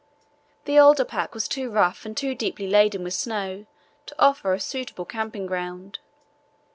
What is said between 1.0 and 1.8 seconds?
pack was too